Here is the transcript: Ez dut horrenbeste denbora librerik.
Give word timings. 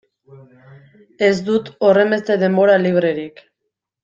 Ez 1.27 1.37
dut 1.49 1.69
horrenbeste 1.89 2.39
denbora 2.45 2.81
librerik. 2.89 3.45